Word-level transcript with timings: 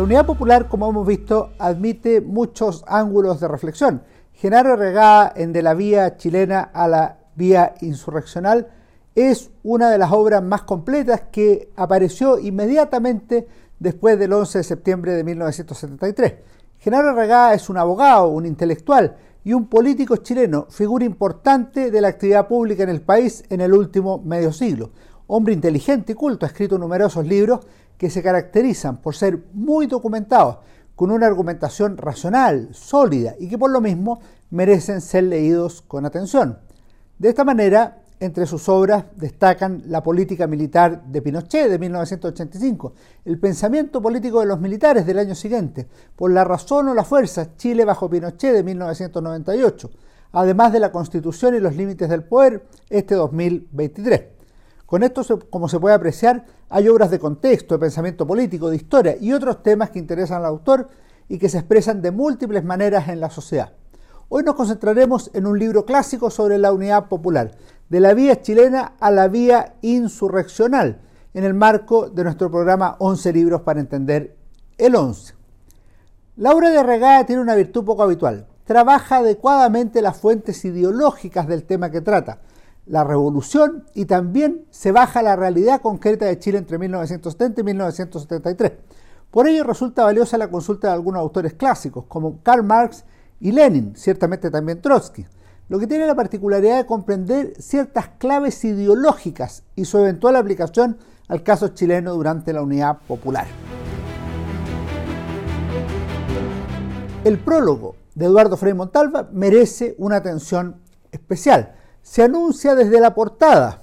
La 0.00 0.04
unidad 0.04 0.24
popular, 0.24 0.66
como 0.66 0.88
hemos 0.88 1.06
visto, 1.06 1.52
admite 1.58 2.22
muchos 2.22 2.84
ángulos 2.86 3.38
de 3.38 3.48
reflexión. 3.48 4.02
Genaro 4.32 4.74
Regada 4.74 5.30
en 5.36 5.52
De 5.52 5.60
la 5.60 5.74
Vía 5.74 6.16
Chilena 6.16 6.70
a 6.72 6.88
la 6.88 7.18
Vía 7.34 7.74
Insurreccional 7.82 8.68
es 9.14 9.50
una 9.62 9.90
de 9.90 9.98
las 9.98 10.10
obras 10.10 10.42
más 10.42 10.62
completas 10.62 11.24
que 11.30 11.70
apareció 11.76 12.38
inmediatamente 12.38 13.46
después 13.78 14.18
del 14.18 14.32
11 14.32 14.56
de 14.56 14.64
septiembre 14.64 15.12
de 15.12 15.22
1973. 15.22 16.34
Genaro 16.78 17.12
Regada 17.12 17.52
es 17.52 17.68
un 17.68 17.76
abogado, 17.76 18.28
un 18.28 18.46
intelectual 18.46 19.18
y 19.44 19.52
un 19.52 19.66
político 19.66 20.16
chileno, 20.16 20.66
figura 20.70 21.04
importante 21.04 21.90
de 21.90 22.00
la 22.00 22.08
actividad 22.08 22.48
pública 22.48 22.84
en 22.84 22.88
el 22.88 23.02
país 23.02 23.44
en 23.50 23.60
el 23.60 23.74
último 23.74 24.16
medio 24.24 24.50
siglo. 24.50 24.92
Hombre 25.32 25.54
inteligente 25.54 26.10
y 26.10 26.14
culto, 26.16 26.44
ha 26.44 26.48
escrito 26.48 26.76
numerosos 26.76 27.24
libros 27.24 27.60
que 27.96 28.10
se 28.10 28.20
caracterizan 28.20 29.00
por 29.00 29.14
ser 29.14 29.44
muy 29.52 29.86
documentados, 29.86 30.56
con 30.96 31.12
una 31.12 31.28
argumentación 31.28 31.96
racional, 31.96 32.70
sólida 32.72 33.36
y 33.38 33.48
que 33.48 33.56
por 33.56 33.70
lo 33.70 33.80
mismo 33.80 34.18
merecen 34.50 35.00
ser 35.00 35.22
leídos 35.22 35.82
con 35.82 36.04
atención. 36.04 36.58
De 37.16 37.28
esta 37.28 37.44
manera, 37.44 38.02
entre 38.18 38.44
sus 38.44 38.68
obras 38.68 39.04
destacan 39.14 39.84
La 39.86 40.02
política 40.02 40.48
militar 40.48 41.04
de 41.04 41.22
Pinochet 41.22 41.70
de 41.70 41.78
1985, 41.78 42.94
El 43.24 43.38
pensamiento 43.38 44.02
político 44.02 44.40
de 44.40 44.46
los 44.46 44.58
militares 44.58 45.06
del 45.06 45.20
año 45.20 45.36
siguiente, 45.36 45.86
Por 46.16 46.32
la 46.32 46.42
razón 46.42 46.88
o 46.88 46.94
la 46.94 47.04
fuerza, 47.04 47.56
Chile 47.56 47.84
bajo 47.84 48.10
Pinochet 48.10 48.52
de 48.52 48.64
1998, 48.64 49.90
además 50.32 50.72
de 50.72 50.80
la 50.80 50.90
Constitución 50.90 51.54
y 51.54 51.60
los 51.60 51.76
límites 51.76 52.08
del 52.08 52.24
poder 52.24 52.66
este 52.88 53.14
2023. 53.14 54.39
Con 54.90 55.04
esto, 55.04 55.22
como 55.50 55.68
se 55.68 55.78
puede 55.78 55.94
apreciar, 55.94 56.46
hay 56.68 56.88
obras 56.88 57.12
de 57.12 57.20
contexto, 57.20 57.76
de 57.76 57.78
pensamiento 57.78 58.26
político, 58.26 58.68
de 58.68 58.74
historia 58.74 59.16
y 59.20 59.32
otros 59.32 59.62
temas 59.62 59.90
que 59.90 60.00
interesan 60.00 60.38
al 60.38 60.46
autor 60.46 60.88
y 61.28 61.38
que 61.38 61.48
se 61.48 61.58
expresan 61.58 62.02
de 62.02 62.10
múltiples 62.10 62.64
maneras 62.64 63.06
en 63.06 63.20
la 63.20 63.30
sociedad. 63.30 63.72
Hoy 64.28 64.42
nos 64.42 64.56
concentraremos 64.56 65.30
en 65.32 65.46
un 65.46 65.60
libro 65.60 65.84
clásico 65.84 66.28
sobre 66.28 66.58
la 66.58 66.72
unidad 66.72 67.06
popular, 67.06 67.52
de 67.88 68.00
la 68.00 68.14
vía 68.14 68.42
chilena 68.42 68.94
a 68.98 69.12
la 69.12 69.28
vía 69.28 69.76
insurreccional, 69.80 71.00
en 71.34 71.44
el 71.44 71.54
marco 71.54 72.10
de 72.10 72.24
nuestro 72.24 72.50
programa 72.50 72.96
11 72.98 73.32
libros 73.32 73.60
para 73.60 73.78
entender 73.78 74.34
el 74.76 74.96
11. 74.96 75.34
La 76.34 76.50
obra 76.50 76.70
de 76.70 76.82
Regada 76.82 77.26
tiene 77.26 77.42
una 77.42 77.54
virtud 77.54 77.84
poco 77.84 78.02
habitual. 78.02 78.48
Trabaja 78.64 79.18
adecuadamente 79.18 80.02
las 80.02 80.16
fuentes 80.16 80.64
ideológicas 80.64 81.46
del 81.46 81.62
tema 81.62 81.92
que 81.92 82.00
trata, 82.00 82.40
la 82.90 83.04
revolución, 83.04 83.86
y 83.94 84.04
también 84.04 84.66
se 84.70 84.92
baja 84.92 85.22
la 85.22 85.36
realidad 85.36 85.80
concreta 85.80 86.26
de 86.26 86.38
Chile 86.38 86.58
entre 86.58 86.76
1970 86.78 87.60
y 87.60 87.64
1973. 87.64 88.72
Por 89.30 89.48
ello 89.48 89.64
resulta 89.64 90.04
valiosa 90.04 90.36
la 90.36 90.50
consulta 90.50 90.88
de 90.88 90.94
algunos 90.94 91.20
autores 91.20 91.54
clásicos, 91.54 92.04
como 92.08 92.42
Karl 92.42 92.64
Marx 92.64 93.04
y 93.38 93.52
Lenin, 93.52 93.94
ciertamente 93.96 94.50
también 94.50 94.82
Trotsky 94.82 95.24
lo 95.70 95.78
que 95.78 95.86
tiene 95.86 96.04
la 96.04 96.16
particularidad 96.16 96.78
de 96.78 96.84
comprender 96.84 97.54
ciertas 97.60 98.08
claves 98.18 98.64
ideológicas 98.64 99.62
y 99.76 99.84
su 99.84 99.98
eventual 99.98 100.34
aplicación 100.34 100.98
al 101.28 101.44
caso 101.44 101.68
chileno 101.68 102.12
durante 102.12 102.52
la 102.52 102.60
Unidad 102.60 102.98
Popular. 103.06 103.46
El 107.22 107.38
prólogo 107.38 107.94
de 108.16 108.26
Eduardo 108.26 108.56
Frei 108.56 108.74
Montalva 108.74 109.28
merece 109.32 109.94
una 109.98 110.16
atención 110.16 110.74
especial. 111.12 111.76
Se 112.10 112.24
anuncia 112.24 112.74
desde 112.74 112.98
la 112.98 113.14
portada 113.14 113.82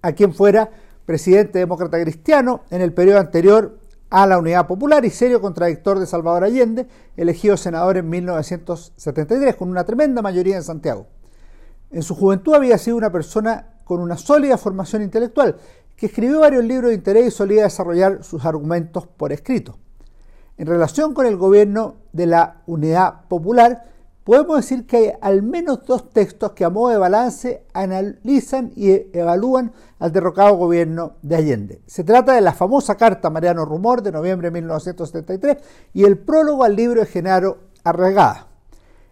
a 0.00 0.12
quien 0.12 0.32
fuera 0.32 0.70
presidente 1.04 1.58
demócrata 1.58 2.00
cristiano 2.00 2.62
en 2.70 2.80
el 2.80 2.94
periodo 2.94 3.20
anterior 3.20 3.78
a 4.08 4.26
la 4.26 4.38
Unidad 4.38 4.66
Popular 4.66 5.04
y 5.04 5.10
serio 5.10 5.42
contradictor 5.42 5.98
de 5.98 6.06
Salvador 6.06 6.44
Allende, 6.44 6.88
elegido 7.14 7.58
senador 7.58 7.98
en 7.98 8.08
1973 8.08 9.54
con 9.56 9.68
una 9.68 9.84
tremenda 9.84 10.22
mayoría 10.22 10.56
en 10.56 10.62
Santiago. 10.62 11.08
En 11.90 12.02
su 12.02 12.14
juventud 12.14 12.54
había 12.54 12.78
sido 12.78 12.96
una 12.96 13.12
persona 13.12 13.74
con 13.84 14.00
una 14.00 14.16
sólida 14.16 14.56
formación 14.56 15.02
intelectual, 15.02 15.58
que 15.94 16.06
escribió 16.06 16.40
varios 16.40 16.64
libros 16.64 16.88
de 16.88 16.94
interés 16.94 17.26
y 17.26 17.30
solía 17.30 17.64
desarrollar 17.64 18.24
sus 18.24 18.46
argumentos 18.46 19.06
por 19.06 19.30
escrito. 19.30 19.76
En 20.56 20.68
relación 20.68 21.12
con 21.12 21.26
el 21.26 21.36
gobierno 21.36 21.96
de 22.14 22.28
la 22.28 22.62
Unidad 22.64 23.28
Popular, 23.28 23.91
podemos 24.24 24.56
decir 24.56 24.86
que 24.86 24.96
hay 24.96 25.12
al 25.20 25.42
menos 25.42 25.84
dos 25.84 26.10
textos 26.10 26.52
que 26.52 26.64
a 26.64 26.70
modo 26.70 26.90
de 26.90 26.98
balance 26.98 27.64
analizan 27.72 28.72
y 28.76 28.90
evalúan 29.16 29.72
al 29.98 30.12
derrocado 30.12 30.54
gobierno 30.54 31.14
de 31.22 31.36
Allende. 31.36 31.82
Se 31.86 32.04
trata 32.04 32.34
de 32.34 32.40
la 32.40 32.52
famosa 32.52 32.96
carta 32.96 33.30
Mariano 33.30 33.64
Rumor 33.64 34.02
de 34.02 34.12
noviembre 34.12 34.48
de 34.48 34.60
1973 34.60 35.56
y 35.92 36.04
el 36.04 36.18
prólogo 36.18 36.64
al 36.64 36.76
libro 36.76 37.00
de 37.00 37.06
Genaro 37.06 37.58
Arregada. 37.84 38.48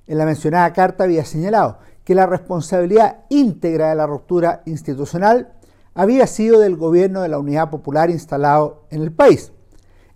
En 0.06 0.18
la 0.18 0.26
mencionada 0.26 0.72
carta 0.72 1.04
había 1.04 1.24
señalado 1.24 1.78
que 2.04 2.14
la 2.14 2.26
responsabilidad 2.26 3.18
íntegra 3.28 3.90
de 3.90 3.94
la 3.94 4.06
ruptura 4.06 4.62
institucional 4.66 5.52
había 5.94 6.26
sido 6.26 6.60
del 6.60 6.76
gobierno 6.76 7.22
de 7.22 7.28
la 7.28 7.38
Unidad 7.38 7.70
Popular 7.70 8.10
instalado 8.10 8.86
en 8.90 9.02
el 9.02 9.12
país. 9.12 9.52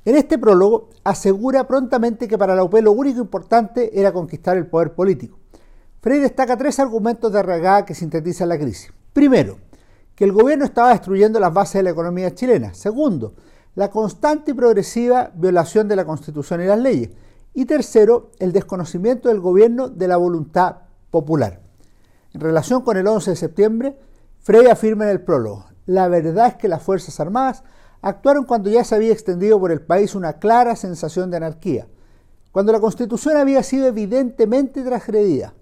En 0.04 0.16
este 0.16 0.38
prólogo 0.38 0.91
asegura 1.03 1.66
prontamente 1.66 2.28
que 2.28 2.37
para 2.37 2.54
la 2.54 2.62
UP 2.62 2.75
lo 2.82 2.92
único 2.92 3.20
importante 3.20 3.98
era 3.98 4.12
conquistar 4.12 4.56
el 4.56 4.66
poder 4.66 4.94
político. 4.94 5.38
Frey 6.03 6.20
destaca 6.20 6.59
tres 6.59 6.78
argumentos 6.78 7.32
de 7.32 7.42
regada 7.42 7.87
que 7.87 7.94
sintetizan 7.94 8.50
la 8.50 8.59
crisis. 8.59 8.92
Primero, 9.15 9.56
que 10.15 10.25
el 10.25 10.32
gobierno 10.32 10.66
estaba 10.66 10.91
destruyendo 10.91 11.41
las 11.41 11.54
bases 11.54 11.75
de 11.75 11.84
la 11.84 11.91
economía 11.91 12.34
chilena. 12.34 12.75
Segundo, 12.75 13.34
la 13.75 13.91
constante 13.91 14.50
y 14.50 14.54
progresiva 14.54 15.31
violación 15.34 15.88
de 15.88 15.97
la 15.97 16.04
Constitución 16.04 16.60
y 16.60 16.66
las 16.66 16.78
leyes. 16.78 17.10
Y 17.54 17.65
tercero, 17.65 18.31
el 18.38 18.53
desconocimiento 18.53 19.31
del 19.31 19.41
gobierno 19.41 19.88
de 19.88 20.09
la 20.09 20.19
voluntad 20.19 20.76
popular. 21.10 21.62
En 22.34 22.41
relación 22.41 22.82
con 22.82 22.98
el 22.98 23.06
11 23.06 23.31
de 23.31 23.36
septiembre, 23.36 23.98
Frey 24.41 24.66
afirma 24.66 25.04
en 25.04 25.10
el 25.10 25.22
prólogo, 25.22 25.65
la 25.86 26.09
verdad 26.09 26.48
es 26.48 26.54
que 26.56 26.69
las 26.69 26.82
Fuerzas 26.82 27.19
Armadas 27.21 27.62
actuaron 28.04 28.44
cuando 28.44 28.69
ya 28.69 28.84
se 28.84 28.94
había 28.94 29.15
extendido 29.15 29.59
por 29.59 29.72
el 29.72 29.81
país 29.81 30.15
una 30.15 30.34
clara 30.34 30.76
sensación 30.76 31.31
de 31.31 31.38
anarquía, 31.38 31.87
cuando 32.53 32.70
la 32.70 32.78
constitución 32.78 33.38
había 33.38 33.62
sido 33.62 33.87
evidentemente 33.87 34.82
transgredida 34.82 35.54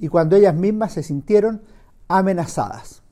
y 0.00 0.08
cuando 0.08 0.34
ellas 0.34 0.56
mismas 0.56 0.94
se 0.94 1.04
sintieron 1.04 1.62
amenazadas. 2.08 3.02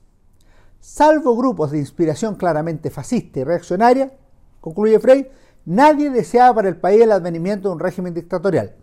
Salvo 0.81 1.37
grupos 1.37 1.71
de 1.71 1.79
inspiración 1.79 2.35
claramente 2.35 2.89
fascista 2.89 3.39
y 3.39 3.43
reaccionaria, 3.45 4.11
concluye 4.59 4.99
Frey, 4.99 5.29
nadie 5.63 6.09
deseaba 6.09 6.55
para 6.55 6.67
el 6.67 6.75
país 6.75 7.01
el 7.01 7.13
advenimiento 7.13 7.69
de 7.69 7.75
un 7.75 7.79
régimen 7.79 8.13
dictatorial. 8.13 8.75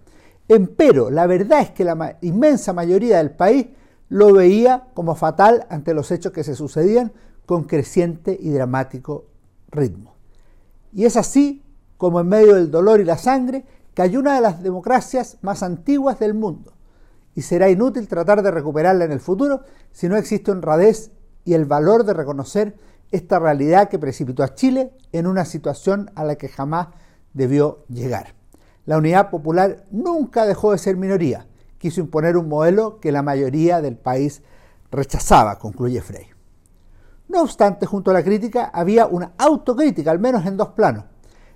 Empero, 0.48 1.10
la 1.10 1.26
verdad 1.26 1.60
es 1.60 1.70
que 1.70 1.84
la 1.84 2.16
inmensa 2.22 2.72
mayoría 2.72 3.18
del 3.18 3.32
país 3.32 3.66
lo 4.08 4.32
veía 4.32 4.84
como 4.94 5.14
fatal 5.16 5.66
ante 5.68 5.92
los 5.92 6.10
hechos 6.10 6.32
que 6.32 6.44
se 6.44 6.54
sucedían 6.54 7.12
con 7.44 7.64
creciente 7.64 8.38
y 8.40 8.48
dramático 8.48 9.26
ritmo. 9.72 10.14
Y 10.92 11.06
es 11.06 11.16
así 11.16 11.64
como 11.96 12.20
en 12.20 12.28
medio 12.28 12.54
del 12.54 12.70
dolor 12.70 13.00
y 13.00 13.04
la 13.04 13.18
sangre 13.18 13.64
cayó 13.94 14.20
una 14.20 14.34
de 14.34 14.40
las 14.40 14.62
democracias 14.62 15.38
más 15.42 15.62
antiguas 15.62 16.18
del 16.18 16.34
mundo. 16.34 16.72
Y 17.34 17.42
será 17.42 17.70
inútil 17.70 18.08
tratar 18.08 18.42
de 18.42 18.50
recuperarla 18.50 19.04
en 19.04 19.12
el 19.12 19.20
futuro 19.20 19.62
si 19.90 20.08
no 20.08 20.16
existe 20.16 20.50
honradez 20.50 21.10
y 21.44 21.54
el 21.54 21.64
valor 21.64 22.04
de 22.04 22.12
reconocer 22.12 22.76
esta 23.10 23.38
realidad 23.38 23.88
que 23.88 23.98
precipitó 23.98 24.42
a 24.42 24.54
Chile 24.54 24.92
en 25.12 25.26
una 25.26 25.44
situación 25.44 26.10
a 26.14 26.24
la 26.24 26.36
que 26.36 26.48
jamás 26.48 26.88
debió 27.34 27.84
llegar. 27.88 28.34
La 28.84 28.98
unidad 28.98 29.30
popular 29.30 29.84
nunca 29.90 30.46
dejó 30.46 30.72
de 30.72 30.78
ser 30.78 30.96
minoría, 30.96 31.46
quiso 31.78 32.00
imponer 32.00 32.36
un 32.36 32.48
modelo 32.48 33.00
que 33.00 33.12
la 33.12 33.22
mayoría 33.22 33.80
del 33.80 33.96
país 33.96 34.42
rechazaba, 34.90 35.58
concluye 35.58 36.00
Frey. 36.00 36.31
No 37.32 37.40
obstante, 37.40 37.86
junto 37.86 38.10
a 38.10 38.14
la 38.14 38.22
crítica 38.22 38.70
había 38.74 39.06
una 39.06 39.32
autocrítica, 39.38 40.10
al 40.10 40.18
menos 40.18 40.44
en 40.44 40.58
dos 40.58 40.68
planos. 40.68 41.04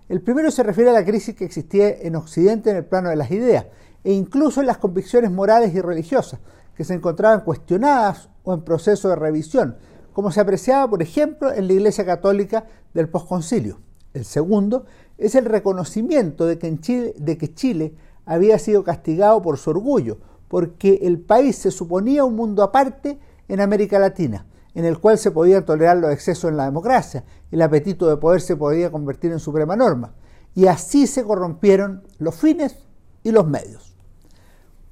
El 0.09 0.23
primero 0.23 0.51
se 0.51 0.63
refiere 0.63 0.89
a 0.89 0.95
la 0.95 1.05
crisis 1.05 1.35
que 1.35 1.45
existía 1.45 1.91
en 1.91 2.17
Occidente 2.17 2.71
en 2.71 2.77
el 2.77 2.87
plano 2.87 3.11
de 3.11 3.17
las 3.17 3.31
ideas 3.31 3.67
e 4.03 4.11
incluso 4.15 4.63
en 4.63 4.69
las 4.69 4.79
convicciones 4.79 5.31
morales 5.31 5.75
y 5.75 5.83
religiosas, 5.83 6.41
que 6.75 6.85
se 6.85 6.95
encontraban 6.95 7.43
cuestionadas 7.43 8.31
o 8.43 8.55
en 8.55 8.63
proceso 8.63 9.11
de 9.11 9.17
revisión, 9.17 9.77
como 10.15 10.31
se 10.31 10.41
apreciaba, 10.41 10.89
por 10.89 11.03
ejemplo, 11.03 11.53
en 11.53 11.67
la 11.67 11.75
Iglesia 11.75 12.07
Católica 12.07 12.65
del 12.95 13.11
posconcilio. 13.11 13.79
El 14.15 14.25
segundo 14.25 14.87
es 15.19 15.35
el 15.35 15.45
reconocimiento 15.45 16.47
de 16.47 16.59
que, 16.59 16.69
en 16.69 16.81
Chile, 16.81 17.15
de 17.19 17.37
que 17.37 17.53
Chile 17.53 17.95
había 18.25 18.59
sido 18.59 18.83
castigado 18.83 19.43
por 19.43 19.59
su 19.59 19.69
orgullo, 19.69 20.17
porque 20.49 21.01
el 21.03 21.21
país 21.21 21.57
se 21.57 21.71
suponía 21.71 22.25
un 22.25 22.35
mundo 22.35 22.63
aparte 22.63 23.19
en 23.47 23.61
América 23.61 23.99
Latina 23.99 24.47
en 24.77 24.85
el 24.85 24.99
cual 24.99 25.17
se 25.17 25.31
podían 25.31 25.65
tolerar 25.65 25.97
los 25.97 26.13
excesos 26.13 26.51
en 26.51 26.59
la 26.59 26.67
democracia, 26.67 27.25
el 27.51 27.63
apetito 27.63 28.09
de 28.09 28.19
poder 28.19 28.43
se 28.43 28.57
podía 28.57 28.91
convertir 28.91 29.33
en 29.33 29.41
suprema 29.41 29.75
norma, 29.75 30.13
y 30.55 30.67
así 30.67 31.07
se 31.07 31.25
corrompieron 31.25 32.03
los 32.19 32.35
fines 32.35 32.77
y 33.23 33.31
los 33.33 33.47
medios. 33.47 33.97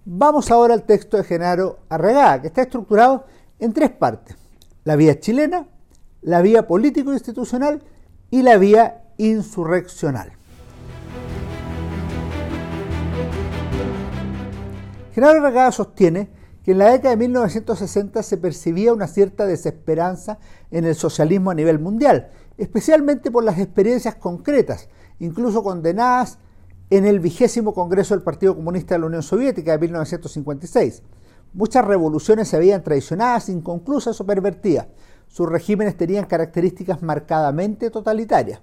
Vamos 0.06 0.50
ahora 0.50 0.72
al 0.72 0.84
texto 0.84 1.18
de 1.18 1.24
Genaro 1.24 1.80
Arregaga, 1.90 2.40
que 2.40 2.46
está 2.46 2.62
estructurado 2.62 3.26
en 3.58 3.74
tres 3.74 3.90
partes, 3.90 4.36
la 4.84 4.96
vía 4.96 5.20
chilena, 5.20 5.68
la 6.22 6.40
vía 6.40 6.66
político-institucional 6.66 7.82
y 8.30 8.40
la 8.40 8.56
vía 8.56 9.02
insurreccional. 9.18 10.32
Genaro 15.12 15.40
Arregaga 15.40 15.72
sostiene 15.72 16.30
que 16.64 16.72
en 16.72 16.78
la 16.78 16.90
década 16.90 17.10
de 17.10 17.18
1960 17.18 18.22
se 18.22 18.38
percibía 18.38 18.94
una 18.94 19.06
cierta 19.06 19.46
desesperanza 19.46 20.38
en 20.70 20.86
el 20.86 20.94
socialismo 20.94 21.50
a 21.50 21.54
nivel 21.54 21.78
mundial, 21.78 22.30
especialmente 22.56 23.30
por 23.30 23.44
las 23.44 23.58
experiencias 23.58 24.14
concretas, 24.14 24.88
incluso 25.18 25.62
condenadas 25.62 26.38
en 26.88 27.04
el 27.04 27.20
vigésimo 27.20 27.74
Congreso 27.74 28.14
del 28.14 28.24
Partido 28.24 28.56
Comunista 28.56 28.94
de 28.94 29.00
la 29.00 29.06
Unión 29.06 29.22
Soviética 29.22 29.72
de 29.72 29.78
1956. 29.78 31.02
Muchas 31.52 31.84
revoluciones 31.84 32.48
se 32.48 32.56
habían 32.56 32.82
traicionadas, 32.82 33.48
inconclusas 33.48 34.18
o 34.20 34.26
pervertidas. 34.26 34.88
Sus 35.28 35.48
regímenes 35.48 35.96
tenían 35.96 36.24
características 36.24 37.02
marcadamente 37.02 37.90
totalitarias. 37.90 38.60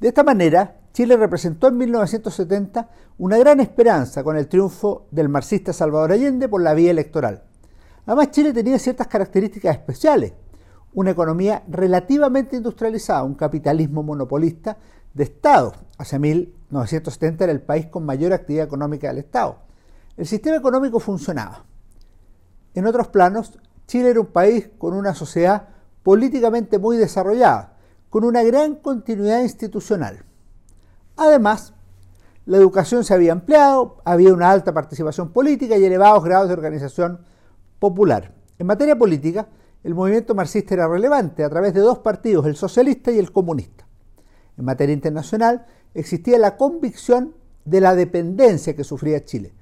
De 0.00 0.08
esta 0.08 0.24
manera, 0.24 0.80
Chile 0.94 1.16
representó 1.18 1.68
en 1.68 1.76
1970 1.76 2.88
una 3.18 3.36
gran 3.36 3.60
esperanza 3.60 4.24
con 4.24 4.38
el 4.38 4.48
triunfo 4.48 5.06
del 5.10 5.28
marxista 5.28 5.74
Salvador 5.74 6.12
Allende 6.12 6.48
por 6.48 6.62
la 6.62 6.72
vía 6.72 6.90
electoral. 6.90 7.42
Además, 8.06 8.30
Chile 8.30 8.54
tenía 8.54 8.78
ciertas 8.78 9.06
características 9.08 9.76
especiales. 9.76 10.32
Una 10.94 11.10
economía 11.10 11.62
relativamente 11.68 12.56
industrializada, 12.56 13.22
un 13.22 13.34
capitalismo 13.34 14.02
monopolista 14.02 14.78
de 15.12 15.24
Estado. 15.24 15.74
Hacia 15.98 16.18
1970 16.18 17.44
era 17.44 17.52
el 17.52 17.60
país 17.60 17.86
con 17.86 18.06
mayor 18.06 18.32
actividad 18.32 18.64
económica 18.64 19.08
del 19.08 19.18
Estado. 19.18 19.58
El 20.16 20.26
sistema 20.26 20.56
económico 20.56 20.98
funcionaba. 20.98 21.64
En 22.74 22.86
otros 22.86 23.08
planos, 23.08 23.58
Chile 23.86 24.10
era 24.10 24.20
un 24.20 24.26
país 24.26 24.70
con 24.78 24.94
una 24.94 25.14
sociedad 25.14 25.68
políticamente 26.02 26.78
muy 26.78 26.96
desarrollada, 26.96 27.76
con 28.10 28.24
una 28.24 28.42
gran 28.42 28.74
continuidad 28.74 29.40
institucional. 29.42 30.24
Además, 31.16 31.72
la 32.44 32.56
educación 32.56 33.04
se 33.04 33.14
había 33.14 33.32
ampliado, 33.32 33.98
había 34.04 34.34
una 34.34 34.50
alta 34.50 34.74
participación 34.74 35.32
política 35.32 35.76
y 35.76 35.84
elevados 35.84 36.24
grados 36.24 36.48
de 36.48 36.54
organización 36.54 37.20
popular. 37.78 38.34
En 38.58 38.66
materia 38.66 38.98
política, 38.98 39.48
el 39.84 39.94
movimiento 39.94 40.34
marxista 40.34 40.74
era 40.74 40.88
relevante 40.88 41.44
a 41.44 41.48
través 41.48 41.72
de 41.72 41.80
dos 41.80 41.98
partidos, 42.00 42.46
el 42.46 42.56
socialista 42.56 43.10
y 43.12 43.18
el 43.18 43.32
comunista. 43.32 43.86
En 44.58 44.64
materia 44.64 44.92
internacional, 44.92 45.66
existía 45.94 46.38
la 46.38 46.56
convicción 46.56 47.34
de 47.64 47.80
la 47.80 47.94
dependencia 47.94 48.74
que 48.74 48.84
sufría 48.84 49.24
Chile. 49.24 49.54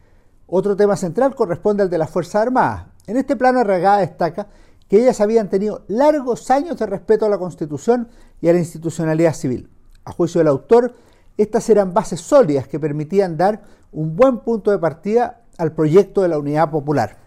Otro 0.46 0.74
tema 0.74 0.96
central 0.96 1.34
corresponde 1.34 1.82
al 1.82 1.90
de 1.90 1.98
las 1.98 2.10
Fuerzas 2.10 2.42
Armadas. 2.42 2.86
En 3.06 3.16
este 3.16 3.36
plano, 3.36 3.60
Arregada 3.60 3.98
destaca 3.98 4.48
que 4.88 5.00
ellas 5.00 5.20
habían 5.20 5.48
tenido 5.48 5.84
largos 5.88 6.50
años 6.50 6.78
de 6.78 6.86
respeto 6.86 7.26
a 7.26 7.28
la 7.28 7.38
Constitución 7.38 8.08
y 8.40 8.48
a 8.48 8.52
la 8.52 8.58
institucionalidad 8.58 9.34
civil. 9.34 9.70
A 10.04 10.12
juicio 10.12 10.38
del 10.38 10.48
autor, 10.48 10.94
estas 11.36 11.68
eran 11.68 11.92
bases 11.92 12.20
sólidas 12.20 12.66
que 12.66 12.80
permitían 12.80 13.36
dar 13.36 13.62
un 13.92 14.16
buen 14.16 14.40
punto 14.40 14.70
de 14.70 14.78
partida 14.78 15.42
al 15.58 15.72
proyecto 15.72 16.22
de 16.22 16.28
la 16.28 16.38
unidad 16.38 16.70
popular. 16.70 17.18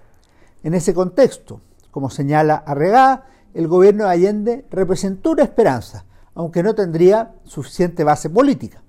En 0.64 0.74
ese 0.74 0.94
contexto, 0.94 1.62
como 1.92 2.10
señala 2.10 2.56
Arregada, 2.56 3.28
el 3.54 3.68
gobierno 3.68 4.06
de 4.06 4.12
Allende 4.12 4.66
representó 4.72 5.32
una 5.32 5.44
esperanza, 5.44 6.06
aunque 6.34 6.64
no 6.64 6.74
tendría 6.74 7.34
suficiente 7.44 8.04
base 8.04 8.30
política. 8.30 8.82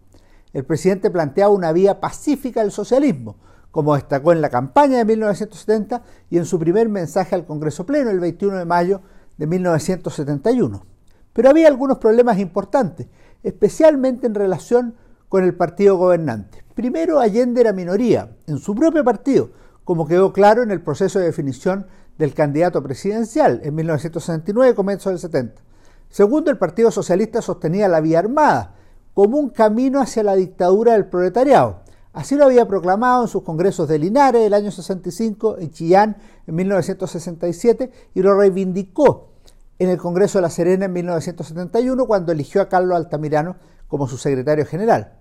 El 0.52 0.64
presidente 0.64 1.10
planteaba 1.10 1.52
una 1.52 1.72
vía 1.72 2.00
pacífica 2.00 2.60
del 2.60 2.72
socialismo, 2.72 3.36
como 3.72 3.94
destacó 3.94 4.32
en 4.32 4.40
la 4.40 4.50
campaña 4.50 4.98
de 4.98 5.04
1970 5.06 6.02
y 6.30 6.38
en 6.38 6.44
su 6.44 6.58
primer 6.58 6.88
mensaje 6.88 7.34
al 7.34 7.46
Congreso 7.46 7.84
Pleno 7.84 8.10
el 8.10 8.20
21 8.20 8.58
de 8.58 8.64
mayo 8.64 9.00
de 9.38 9.46
1971. 9.48 10.86
Pero 11.32 11.48
había 11.50 11.66
algunos 11.66 11.98
problemas 11.98 12.38
importantes, 12.38 13.08
especialmente 13.42 14.26
en 14.26 14.34
relación 14.34 14.94
con 15.28 15.42
el 15.42 15.54
partido 15.54 15.96
gobernante. 15.96 16.62
Primero, 16.74 17.18
Allende 17.18 17.62
era 17.62 17.72
minoría 17.72 18.36
en 18.46 18.58
su 18.58 18.74
propio 18.74 19.02
partido, 19.02 19.50
como 19.84 20.06
quedó 20.06 20.32
claro 20.32 20.62
en 20.62 20.70
el 20.70 20.82
proceso 20.82 21.18
de 21.18 21.24
definición 21.24 21.86
del 22.18 22.34
candidato 22.34 22.82
presidencial 22.82 23.60
en 23.64 23.74
1969 23.74 24.74
comienzo 24.74 25.08
del 25.08 25.18
70. 25.18 25.62
Segundo, 26.10 26.50
el 26.50 26.58
Partido 26.58 26.90
Socialista 26.90 27.40
sostenía 27.40 27.88
la 27.88 28.02
vía 28.02 28.18
armada 28.18 28.74
como 29.14 29.38
un 29.38 29.48
camino 29.48 30.00
hacia 30.00 30.22
la 30.22 30.34
dictadura 30.34 30.92
del 30.92 31.06
proletariado. 31.06 31.81
Así 32.12 32.36
lo 32.36 32.44
había 32.44 32.66
proclamado 32.66 33.22
en 33.22 33.28
sus 33.28 33.42
congresos 33.42 33.88
de 33.88 33.98
Linares 33.98 34.42
el 34.42 34.52
año 34.52 34.70
65, 34.70 35.58
en 35.58 35.70
Chillán 35.70 36.16
en 36.46 36.54
1967 36.54 37.90
y 38.14 38.22
lo 38.22 38.38
reivindicó 38.38 39.30
en 39.78 39.88
el 39.88 39.98
Congreso 39.98 40.38
de 40.38 40.42
La 40.42 40.50
Serena 40.50 40.84
en 40.84 40.92
1971 40.92 42.06
cuando 42.06 42.32
eligió 42.32 42.60
a 42.60 42.68
Carlos 42.68 42.96
Altamirano 42.96 43.56
como 43.88 44.06
su 44.06 44.18
secretario 44.18 44.66
general. 44.66 45.18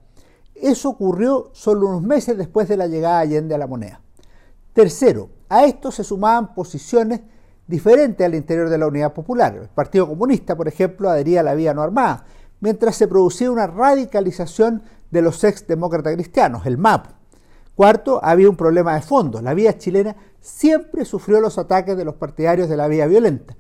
Eso 0.53 0.89
ocurrió 0.89 1.49
solo 1.53 1.87
unos 1.87 2.03
meses 2.03 2.37
después 2.37 2.67
de 2.67 2.77
la 2.77 2.87
llegada 2.87 3.19
de 3.19 3.23
Allende 3.23 3.55
a 3.55 3.57
la 3.57 3.67
moneda. 3.67 4.01
Tercero, 4.73 5.29
a 5.49 5.65
esto 5.65 5.91
se 5.91 6.03
sumaban 6.03 6.53
posiciones 6.53 7.21
diferentes 7.67 8.25
al 8.25 8.35
interior 8.35 8.69
de 8.69 8.77
la 8.77 8.87
Unidad 8.87 9.13
Popular. 9.13 9.55
El 9.55 9.69
Partido 9.69 10.07
Comunista, 10.07 10.55
por 10.55 10.67
ejemplo, 10.67 11.09
adhería 11.09 11.39
a 11.39 11.43
la 11.43 11.55
vía 11.55 11.73
no 11.73 11.81
armada, 11.81 12.25
mientras 12.59 12.95
se 12.95 13.07
producía 13.07 13.49
una 13.49 13.67
radicalización 13.67 14.83
de 15.11 15.21
los 15.21 15.43
ex 15.43 15.67
demócratas 15.67 16.13
cristianos, 16.15 16.65
el 16.65 16.77
MAP. 16.77 17.07
Cuarto, 17.75 18.19
había 18.23 18.49
un 18.49 18.55
problema 18.55 18.95
de 18.95 19.01
fondo. 19.01 19.41
La 19.41 19.53
vía 19.53 19.77
chilena 19.77 20.15
siempre 20.39 21.05
sufrió 21.05 21.39
los 21.39 21.57
ataques 21.57 21.95
de 21.95 22.05
los 22.05 22.15
partidarios 22.15 22.69
de 22.69 22.77
la 22.77 22.87
vía 22.87 23.07
violenta. 23.07 23.55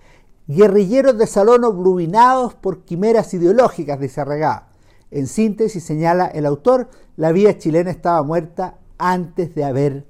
Guerrilleros 0.47 1.17
de 1.17 1.27
salón 1.27 1.63
oblubinados 1.63 2.55
por 2.55 2.83
quimeras 2.83 3.33
ideológicas, 3.33 3.99
dice 3.99 4.21
Arregada. 4.21 4.69
En 5.11 5.27
síntesis, 5.27 5.83
señala 5.83 6.27
el 6.27 6.45
autor, 6.45 6.89
la 7.15 7.31
vía 7.31 7.57
chilena 7.57 7.91
estaba 7.91 8.23
muerta 8.23 8.77
antes 8.97 9.53
de 9.55 9.63
haber 9.63 10.05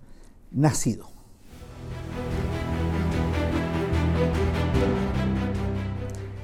nacido. 0.52 1.08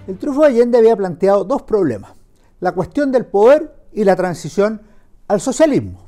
El 0.08 0.18
triunfo 0.18 0.42
de 0.42 0.48
Allende 0.48 0.78
había 0.78 0.96
planteado 0.96 1.44
dos 1.44 1.64
problemas, 1.64 2.14
la 2.62 2.72
cuestión 2.72 3.12
del 3.12 3.26
poder 3.26 3.76
y 3.92 4.06
la 4.06 4.16
transición 4.16 4.82
al 5.28 5.42
socialismo. 5.42 6.08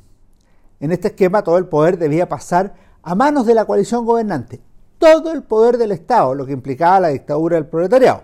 En 0.80 0.92
este 0.92 1.08
esquema 1.08 1.42
todo 1.42 1.58
el 1.58 1.66
poder 1.66 1.98
debía 1.98 2.28
pasar 2.28 2.74
a 3.02 3.14
manos 3.14 3.46
de 3.46 3.54
la 3.54 3.64
coalición 3.64 4.04
gobernante, 4.04 4.60
todo 4.98 5.32
el 5.32 5.42
poder 5.42 5.78
del 5.78 5.92
Estado, 5.92 6.34
lo 6.34 6.46
que 6.46 6.52
implicaba 6.52 7.00
la 7.00 7.08
dictadura 7.08 7.56
del 7.56 7.66
proletariado. 7.66 8.22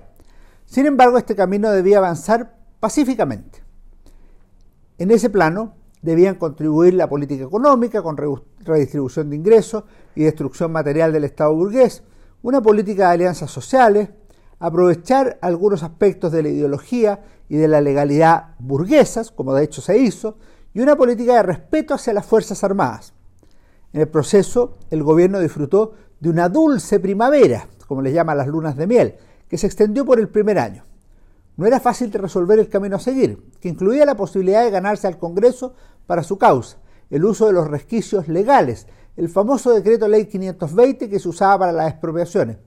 Sin 0.65 0.87
embargo, 0.87 1.17
este 1.17 1.37
camino 1.37 1.71
debía 1.71 1.99
avanzar 1.99 2.57
pacíficamente. 2.81 3.63
En 4.99 5.11
ese 5.11 5.31
plano 5.31 5.75
debían 6.03 6.37
contribuir 6.37 6.95
la 6.95 7.09
política 7.09 7.45
económica 7.45 8.03
con 8.03 8.17
redistribución 8.61 9.31
de 9.31 9.37
ingresos 9.37 9.85
y 10.15 10.25
destrucción 10.25 10.73
material 10.73 11.13
del 11.13 11.25
Estado 11.25 11.55
burgués, 11.55 12.03
una 12.43 12.63
política 12.63 13.09
de 13.09 13.15
alianzas 13.15 13.51
sociales, 13.51 14.11
aprovechar 14.59 15.39
algunos 15.43 15.83
aspectos 15.83 16.33
de 16.33 16.43
la 16.43 16.49
ideología 16.49 17.21
y 17.49 17.57
de 17.57 17.69
la 17.69 17.81
legalidad 17.81 18.55
burguesas, 18.59 19.31
como 19.31 19.55
de 19.55 19.65
hecho 19.65 19.83
se 19.83 19.99
hizo, 19.99 20.37
y 20.77 20.81
una 20.81 20.95
política 20.95 21.37
de 21.37 21.43
respeto 21.43 21.95
hacia 21.95 22.13
las 22.13 22.27
Fuerzas 22.27 22.63
Armadas. 22.63 23.15
En 23.95 24.03
el 24.03 24.09
proceso, 24.09 24.77
el 24.91 25.03
gobierno 25.03 25.41
disfrutó 25.41 25.95
de 26.21 26.29
una 26.29 26.51
dulce 26.51 27.01
primavera, 27.01 27.67
como 27.89 28.03
les 28.03 28.13
llaman 28.13 28.37
las 28.37 28.47
lunas 28.47 28.77
de 28.77 28.87
miel, 28.87 29.15
que 29.49 29.57
se 29.57 29.67
extendió 29.67 30.05
por 30.05 30.21
el 30.21 30.29
primer 30.29 30.59
año. 30.59 30.85
No 31.57 31.65
era 31.65 31.81
fácil 31.81 32.11
de 32.11 32.19
resolver 32.19 32.59
el 32.59 32.69
camino 32.69 32.97
a 32.97 33.01
seguir, 33.01 33.43
que 33.59 33.71
incluía 33.71 34.05
la 34.05 34.19
posibilidad 34.19 34.65
de 34.65 34.71
ganarse 34.71 35.07
al 35.07 35.17
Congreso 35.17 35.73
para 36.07 36.23
su 36.23 36.37
causa, 36.37 36.77
el 37.09 37.25
uso 37.25 37.47
de 37.47 37.55
los 37.55 37.69
resquicios 37.69 38.29
legales, 38.29 38.87
el 39.17 39.31
famoso 39.31 39.73
decreto 39.73 40.09
ley 40.09 40.27
520 40.27 41.09
que 41.09 41.19
se 41.19 41.29
usaba 41.31 41.61
para 41.61 41.73
las 41.73 41.91
expropiaciones. 41.91 42.59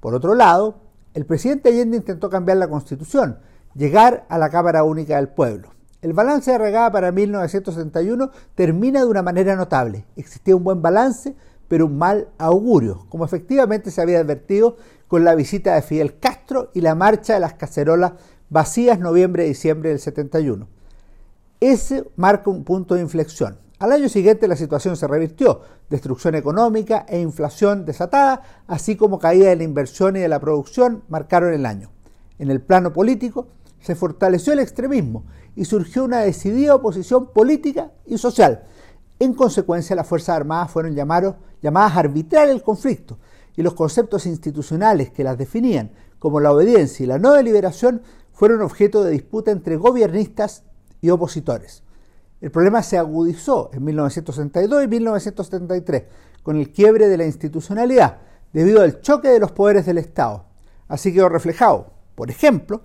Por 0.00 0.12
otro 0.16 0.34
lado, 0.34 0.80
el 1.14 1.24
presidente 1.24 1.68
Allende 1.68 1.98
intentó 1.98 2.28
cambiar 2.28 2.56
la 2.56 2.66
constitución, 2.66 3.38
llegar 3.76 4.26
a 4.28 4.38
la 4.38 4.50
Cámara 4.50 4.82
Única 4.82 5.14
del 5.14 5.28
Pueblo. 5.28 5.74
El 6.04 6.12
balance 6.12 6.50
de 6.50 6.58
regada 6.58 6.92
para 6.92 7.12
1971 7.12 8.30
termina 8.54 9.00
de 9.00 9.06
una 9.06 9.22
manera 9.22 9.56
notable. 9.56 10.04
Existía 10.16 10.54
un 10.54 10.62
buen 10.62 10.82
balance, 10.82 11.34
pero 11.66 11.86
un 11.86 11.96
mal 11.96 12.28
augurio, 12.36 13.06
como 13.08 13.24
efectivamente 13.24 13.90
se 13.90 14.02
había 14.02 14.20
advertido 14.20 14.76
con 15.08 15.24
la 15.24 15.34
visita 15.34 15.74
de 15.74 15.80
Fidel 15.80 16.18
Castro 16.18 16.70
y 16.74 16.82
la 16.82 16.94
marcha 16.94 17.32
de 17.32 17.40
las 17.40 17.54
cacerolas 17.54 18.12
vacías 18.50 18.98
noviembre-diciembre 18.98 19.88
del 19.88 19.98
71. 19.98 20.68
Ese 21.60 22.04
marca 22.16 22.50
un 22.50 22.64
punto 22.64 22.96
de 22.96 23.00
inflexión. 23.00 23.56
Al 23.78 23.90
año 23.90 24.10
siguiente 24.10 24.46
la 24.46 24.56
situación 24.56 24.98
se 24.98 25.08
revirtió, 25.08 25.62
destrucción 25.88 26.34
económica 26.34 27.06
e 27.08 27.18
inflación 27.18 27.86
desatada, 27.86 28.42
así 28.66 28.94
como 28.96 29.18
caída 29.18 29.48
de 29.48 29.56
la 29.56 29.64
inversión 29.64 30.16
y 30.16 30.20
de 30.20 30.28
la 30.28 30.38
producción 30.38 31.02
marcaron 31.08 31.54
el 31.54 31.64
año. 31.64 31.92
En 32.38 32.50
el 32.50 32.60
plano 32.60 32.92
político 32.92 33.48
se 33.84 33.94
fortaleció 33.94 34.54
el 34.54 34.60
extremismo 34.60 35.24
y 35.54 35.66
surgió 35.66 36.04
una 36.04 36.20
decidida 36.20 36.74
oposición 36.74 37.30
política 37.32 37.92
y 38.06 38.16
social. 38.16 38.64
En 39.18 39.34
consecuencia, 39.34 39.94
las 39.94 40.08
Fuerzas 40.08 40.36
Armadas 40.36 40.70
fueron 40.70 40.94
llamadas 40.94 41.36
a 41.92 41.98
arbitrar 41.98 42.48
el 42.48 42.62
conflicto 42.62 43.18
y 43.54 43.62
los 43.62 43.74
conceptos 43.74 44.24
institucionales 44.24 45.10
que 45.10 45.22
las 45.22 45.36
definían, 45.36 45.92
como 46.18 46.40
la 46.40 46.52
obediencia 46.52 47.04
y 47.04 47.06
la 47.06 47.18
no 47.18 47.34
deliberación, 47.34 48.00
fueron 48.32 48.62
objeto 48.62 49.04
de 49.04 49.10
disputa 49.10 49.50
entre 49.50 49.76
gobiernistas 49.76 50.64
y 51.02 51.10
opositores. 51.10 51.82
El 52.40 52.50
problema 52.50 52.82
se 52.82 52.96
agudizó 52.96 53.68
en 53.74 53.84
1962 53.84 54.84
y 54.84 54.88
1973, 54.88 56.04
con 56.42 56.56
el 56.56 56.72
quiebre 56.72 57.08
de 57.08 57.18
la 57.18 57.26
institucionalidad, 57.26 58.16
debido 58.54 58.80
al 58.80 59.02
choque 59.02 59.28
de 59.28 59.40
los 59.40 59.52
poderes 59.52 59.84
del 59.84 59.98
Estado. 59.98 60.46
Así 60.88 61.12
quedó 61.12 61.28
reflejado, 61.28 61.92
por 62.14 62.30
ejemplo, 62.30 62.80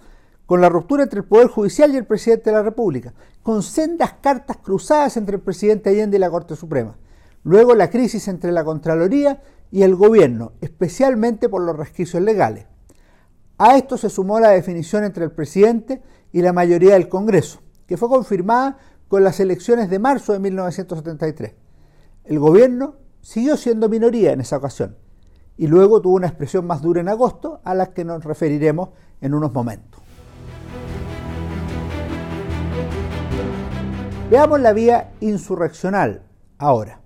con 0.50 0.62
la 0.62 0.70
ruptura 0.70 1.04
entre 1.04 1.20
el 1.20 1.26
Poder 1.28 1.46
Judicial 1.46 1.94
y 1.94 1.98
el 1.98 2.08
presidente 2.08 2.50
de 2.50 2.56
la 2.56 2.64
República, 2.64 3.14
con 3.44 3.62
sendas 3.62 4.14
cartas 4.14 4.58
cruzadas 4.58 5.16
entre 5.16 5.36
el 5.36 5.44
presidente 5.44 5.92
Allende 5.92 6.18
y 6.18 6.20
la 6.20 6.32
Corte 6.32 6.56
Suprema. 6.56 6.98
Luego 7.44 7.76
la 7.76 7.92
crisis 7.92 8.28
entre 8.28 8.52
la 8.52 8.64
Contraloría 8.64 9.44
y 9.70 9.84
el 9.84 9.94
gobierno, 9.94 10.54
especialmente 10.60 11.50
por 11.50 11.62
los 11.62 11.78
resquicios 11.78 12.24
legales. 12.24 12.66
A 13.60 13.78
esto 13.78 13.96
se 13.96 14.10
sumó 14.10 14.40
la 14.40 14.50
definición 14.50 15.04
entre 15.04 15.24
el 15.24 15.32
presidente 15.32 16.02
y 16.32 16.42
la 16.42 16.52
mayoría 16.52 16.94
del 16.94 17.10
Congreso, 17.10 17.60
que 17.86 17.98
fue 17.98 18.10
confirmada 18.10 18.80
con 19.08 19.24
las 19.24 19.40
elecciones 19.40 19.88
de 19.88 20.00
marzo 20.00 20.34
de 20.34 20.40
1973. 20.40 21.54
El 22.24 22.40
gobierno 22.40 22.96
siguió 23.22 23.56
siendo 23.56 23.88
minoría 23.88 24.32
en 24.32 24.42
esa 24.42 24.58
ocasión 24.58 24.98
y 25.58 25.68
luego 25.68 26.02
tuvo 26.02 26.16
una 26.16 26.26
expresión 26.26 26.66
más 26.66 26.82
dura 26.82 27.02
en 27.02 27.10
agosto 27.10 27.62
a 27.64 27.76
la 27.76 27.94
que 27.94 28.04
nos 28.04 28.24
referiremos 28.24 28.90
en 29.22 29.36
unos 29.36 29.54
momentos. 29.54 30.09
Veamos 34.30 34.60
la 34.60 34.74
vía 34.74 35.12
insurreccional 35.22 36.22
ahora. 36.60 37.02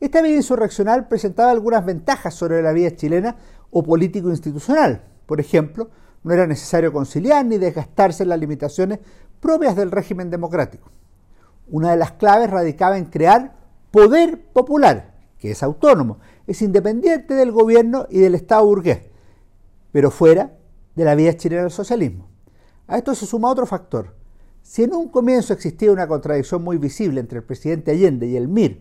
Esta 0.00 0.22
vía 0.22 0.36
insurreccional 0.36 1.08
presentaba 1.08 1.50
algunas 1.50 1.84
ventajas 1.84 2.32
sobre 2.32 2.62
la 2.62 2.72
vía 2.72 2.96
chilena 2.96 3.36
o 3.70 3.82
político-institucional. 3.82 5.02
Por 5.26 5.40
ejemplo, 5.40 5.90
no 6.22 6.32
era 6.32 6.46
necesario 6.46 6.90
conciliar 6.90 7.44
ni 7.44 7.58
desgastarse 7.58 8.22
en 8.22 8.30
las 8.30 8.40
limitaciones 8.40 9.00
propias 9.40 9.76
del 9.76 9.90
régimen 9.90 10.30
democrático. 10.30 10.90
Una 11.68 11.90
de 11.90 11.98
las 11.98 12.12
claves 12.12 12.48
radicaba 12.48 12.96
en 12.96 13.04
crear 13.04 13.56
poder 13.90 14.42
popular, 14.54 15.16
que 15.38 15.50
es 15.50 15.62
autónomo, 15.62 16.18
es 16.46 16.62
independiente 16.62 17.34
del 17.34 17.52
gobierno 17.52 18.06
y 18.08 18.20
del 18.20 18.34
Estado 18.34 18.64
burgués, 18.64 19.02
pero 19.92 20.10
fuera 20.10 20.54
de 20.94 21.04
la 21.04 21.14
vía 21.14 21.36
chilena 21.36 21.60
del 21.60 21.70
socialismo. 21.70 22.26
A 22.86 22.96
esto 22.96 23.14
se 23.14 23.26
suma 23.26 23.50
otro 23.50 23.66
factor. 23.66 24.23
Si 24.64 24.82
en 24.82 24.94
un 24.94 25.10
comienzo 25.10 25.52
existía 25.52 25.92
una 25.92 26.08
contradicción 26.08 26.64
muy 26.64 26.78
visible 26.78 27.20
entre 27.20 27.38
el 27.38 27.44
presidente 27.44 27.90
Allende 27.90 28.26
y 28.26 28.34
el 28.34 28.48
MIR 28.48 28.80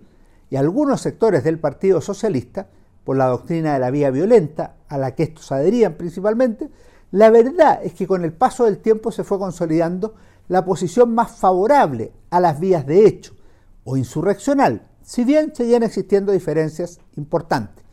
y 0.49 0.55
algunos 0.55 1.01
sectores 1.01 1.43
del 1.43 1.59
Partido 1.59 1.99
Socialista, 1.99 2.69
por 3.03 3.17
la 3.17 3.27
doctrina 3.27 3.73
de 3.73 3.79
la 3.79 3.91
vía 3.91 4.09
violenta, 4.09 4.77
a 4.87 4.97
la 4.97 5.13
que 5.13 5.23
estos 5.23 5.51
adherían 5.51 5.95
principalmente, 5.95 6.69
la 7.11 7.29
verdad 7.29 7.81
es 7.83 7.93
que 7.93 8.07
con 8.07 8.23
el 8.23 8.31
paso 8.31 8.63
del 8.63 8.77
tiempo 8.77 9.11
se 9.11 9.25
fue 9.25 9.37
consolidando 9.37 10.15
la 10.47 10.63
posición 10.63 11.13
más 11.13 11.35
favorable 11.35 12.13
a 12.29 12.39
las 12.39 12.61
vías 12.61 12.87
de 12.87 13.05
hecho 13.05 13.35
o 13.83 13.97
insurreccional, 13.97 14.87
si 15.01 15.25
bien 15.25 15.53
seguían 15.53 15.83
existiendo 15.83 16.31
diferencias 16.31 17.01
importantes, 17.17 17.83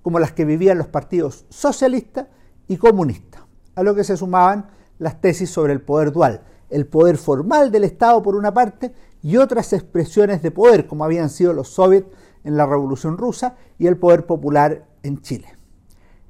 como 0.00 0.18
las 0.18 0.32
que 0.32 0.46
vivían 0.46 0.78
los 0.78 0.88
partidos 0.88 1.44
socialistas 1.50 2.26
y 2.68 2.78
comunistas, 2.78 3.42
a 3.74 3.82
lo 3.82 3.94
que 3.94 4.02
se 4.02 4.16
sumaban 4.16 4.70
las 4.98 5.20
tesis 5.20 5.50
sobre 5.50 5.74
el 5.74 5.82
poder 5.82 6.10
dual, 6.10 6.40
el 6.70 6.86
poder 6.86 7.16
formal 7.16 7.70
del 7.70 7.84
Estado 7.84 8.22
por 8.22 8.34
una 8.34 8.52
parte 8.52 8.92
y 9.22 9.36
otras 9.36 9.72
expresiones 9.72 10.42
de 10.42 10.50
poder, 10.50 10.86
como 10.86 11.04
habían 11.04 11.30
sido 11.30 11.52
los 11.52 11.68
soviets 11.68 12.08
en 12.44 12.56
la 12.56 12.66
Revolución 12.66 13.16
Rusa 13.16 13.56
y 13.78 13.86
el 13.86 13.96
poder 13.96 14.26
popular 14.26 14.86
en 15.02 15.20
Chile. 15.22 15.56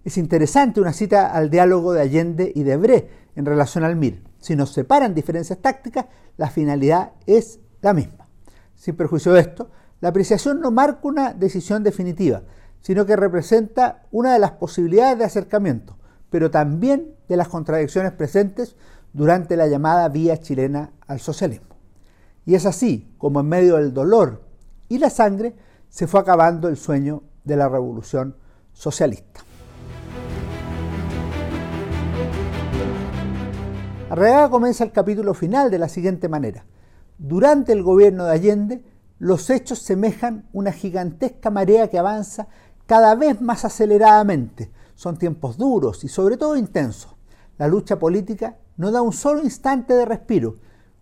Es 0.05 0.19
interesante 0.19 0.81
una 0.81 0.93
cita 0.93 1.33
al 1.33 1.51
diálogo 1.51 1.93
de 1.93 2.03
Allende 2.03 2.53
y 2.55 2.63
de 2.63 2.77
Bre 2.77 3.09
en 3.37 3.47
relación 3.47 3.85
al 3.85 3.97
MIR. 3.97 4.23
Si 4.39 4.55
nos 4.55 4.71
separan 4.71 5.15
diferencias 5.15 5.59
tácticas, 5.61 6.07
la 6.37 6.51
finalidad 6.51 7.13
es 7.27 7.61
la 7.81 7.95
misma. 7.95 8.29
Sin 8.75 8.97
perjuicio 8.97 9.33
de 9.33 9.41
esto, 9.41 9.71
la 10.01 10.11
apreciación 10.11 10.61
no 10.61 10.71
marca 10.71 11.01
una 11.05 11.33
decisión 11.33 11.83
definitiva, 11.83 12.43
sino 12.83 13.07
que 13.07 13.17
representa 13.17 14.03
una 14.11 14.35
de 14.35 14.39
las 14.39 14.53
posibilidades 14.53 15.19
de 15.19 15.25
acercamiento, 15.25 15.97
pero 16.29 16.51
también 16.51 17.15
de 17.29 17.39
las 17.39 17.49
contradicciones 17.49 18.13
presentes 18.13 18.77
durante 19.15 19.57
la 19.57 19.69
llamada 19.69 20.09
vía 20.09 20.39
chilena 20.39 20.93
al 21.07 21.21
socialismo. 21.21 21.77
Y 22.45 22.55
es 22.55 22.67
así 22.67 23.15
como 23.17 23.41
en 23.41 23.49
medio 23.49 23.77
del 23.77 23.95
dolor 23.95 24.43
y 24.89 24.99
la 24.99 25.09
sangre 25.09 25.55
se 25.89 26.07
fue 26.07 26.21
acabando 26.21 26.69
el 26.69 26.77
sueño 26.77 27.23
de 27.45 27.57
la 27.57 27.69
revolución 27.69 28.37
socialista. 28.73 29.41
Arreaga 34.11 34.51
comienza 34.51 34.85
el 34.85 34.93
capítulo 34.93 35.33
final 35.33 35.71
de 35.71 35.79
la 35.79 35.89
siguiente 35.89 36.29
manera. 36.29 36.67
Durante 37.17 37.73
el 37.73 37.83
gobierno 37.83 38.25
de 38.25 38.33
Allende, 38.33 38.85
los 39.19 39.49
hechos 39.49 39.79
semejan 39.79 40.49
una 40.53 40.73
gigantesca 40.73 41.51
marea 41.51 41.89
que 41.89 41.99
avanza 41.99 42.49
cada 42.87 43.15
vez 43.15 43.41
más 43.41 43.65
aceleradamente. 43.65 44.71
Son 44.95 45.17
tiempos 45.17 45.57
duros 45.57 46.05
y 46.05 46.09
sobre 46.09 46.37
todo 46.37 46.57
intensos. 46.57 47.15
La 47.57 47.69
lucha 47.69 47.99
política 47.99 48.59
no 48.77 48.91
da 48.91 49.03
un 49.03 49.13
solo 49.13 49.43
instante 49.43 49.95
de 49.95 50.05
respiro 50.05 50.57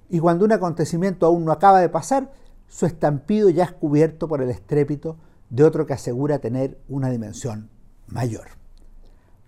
y 0.08 0.18
cuando 0.18 0.44
un 0.44 0.52
acontecimiento 0.52 1.26
aún 1.26 1.44
no 1.44 1.52
acaba 1.52 1.80
de 1.80 1.88
pasar, 1.88 2.30
su 2.68 2.86
estampido 2.86 3.50
ya 3.50 3.64
es 3.64 3.72
cubierto 3.72 4.28
por 4.28 4.42
el 4.42 4.50
estrépito 4.50 5.16
de 5.50 5.64
otro 5.64 5.86
que 5.86 5.92
asegura 5.92 6.38
tener 6.38 6.78
una 6.88 7.10
dimensión 7.10 7.70
mayor. 8.06 8.48